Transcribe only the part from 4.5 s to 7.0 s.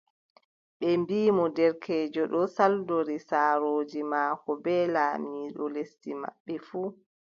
bee lamɗo lesdi maɓɓe fuu,